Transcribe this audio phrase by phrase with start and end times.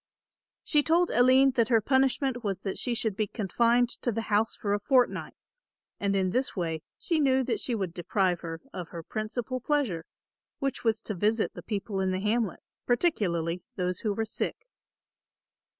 [0.63, 4.55] She told Aline that her punishment was that she should be confined to the house
[4.55, 5.35] for a fortnight
[5.99, 10.05] and in this way she knew that she would deprive her of her principal pleasure,
[10.57, 14.65] which was to visit the people in the hamlet, particularly those who were sick.